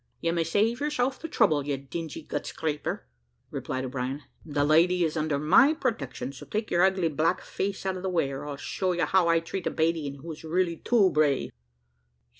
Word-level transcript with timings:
"You 0.19 0.33
may 0.33 0.43
save 0.43 0.79
yourself 0.79 1.19
the 1.19 1.27
trouble, 1.27 1.63
you 1.63 1.77
dingy 1.77 2.23
gut 2.23 2.47
scraper," 2.47 3.05
replied 3.51 3.85
O'Brien; 3.85 4.23
"the 4.43 4.63
lady 4.65 5.03
is 5.03 5.15
under 5.15 5.37
my 5.37 5.75
protection, 5.75 6.33
so 6.33 6.47
take 6.47 6.71
your 6.71 6.81
ugly 6.81 7.07
black 7.07 7.41
face 7.41 7.85
out 7.85 7.97
of 7.97 8.01
the 8.01 8.09
way, 8.09 8.31
or 8.31 8.43
I'll 8.47 8.55
show 8.57 8.93
you 8.93 9.05
how 9.05 9.27
I 9.27 9.39
treat 9.39 9.67
a 9.67 9.71
`'Badian 9.71 10.15
who 10.23 10.31
is 10.31 10.43
really 10.43 10.77
too 10.77 11.11
brave.'" 11.11 11.51